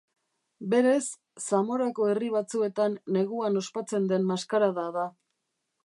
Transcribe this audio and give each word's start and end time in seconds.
Berez, 0.69 1.01
Zamorako 1.47 2.07
herri 2.13 2.31
batzuetan 2.37 2.97
neguan 3.19 3.63
ospatzen 3.65 4.09
den 4.15 4.27
maskarada 4.33 4.89
da. 5.01 5.07